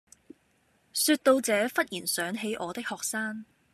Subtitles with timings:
[0.93, 3.45] 說到這忽然想起我的學生